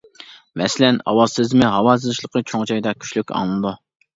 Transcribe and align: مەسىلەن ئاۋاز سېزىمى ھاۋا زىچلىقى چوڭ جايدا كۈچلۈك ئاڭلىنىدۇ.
مەسىلەن 0.61 0.95
ئاۋاز 1.11 1.35
سېزىمى 1.39 1.69
ھاۋا 1.75 1.95
زىچلىقى 2.07 2.43
چوڭ 2.53 2.67
جايدا 2.73 2.95
كۈچلۈك 3.05 3.37
ئاڭلىنىدۇ. 3.37 3.77